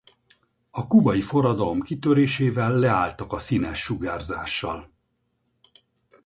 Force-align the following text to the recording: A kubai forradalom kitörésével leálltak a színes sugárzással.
A 0.71 0.87
kubai 0.87 1.21
forradalom 1.21 1.81
kitörésével 1.81 2.71
leálltak 2.75 3.31
a 3.33 3.39
színes 3.39 3.79
sugárzással. 3.79 4.91